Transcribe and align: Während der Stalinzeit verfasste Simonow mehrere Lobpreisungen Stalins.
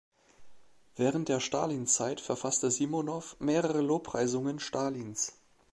Während 0.95 1.29
der 1.29 1.39
Stalinzeit 1.39 2.21
verfasste 2.21 2.71
Simonow 2.71 3.35
mehrere 3.37 3.81
Lobpreisungen 3.81 4.57
Stalins. 4.59 5.33